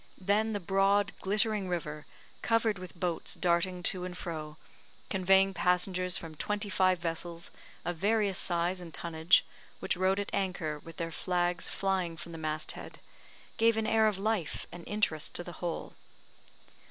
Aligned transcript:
Then 0.19 0.53
the 0.53 0.59
broad, 0.59 1.13
glittering 1.21 1.69
river, 1.69 2.07
covered 2.41 2.79
with 2.79 2.99
boats 2.99 3.35
darting 3.35 3.83
to 3.83 4.03
and 4.03 4.17
fro, 4.17 4.57
conveying 5.11 5.53
passengers 5.53 6.17
from 6.17 6.33
twenty 6.33 6.71
five 6.71 6.97
vessels, 6.97 7.51
of 7.85 7.97
various 7.97 8.39
size 8.39 8.81
and 8.81 8.91
tonnage, 8.91 9.45
which 9.79 9.95
rode 9.95 10.19
at 10.19 10.33
anchor, 10.33 10.79
with 10.79 10.97
their 10.97 11.11
flags 11.11 11.69
flying 11.69 12.17
from 12.17 12.31
the 12.31 12.39
mast 12.39 12.71
head, 12.71 12.97
gave 13.57 13.77
an 13.77 13.85
air 13.85 14.07
of 14.07 14.17
life 14.17 14.65
and 14.71 14.83
interest 14.87 15.35
to 15.35 15.43
the 15.43 15.51
whole. 15.61 15.93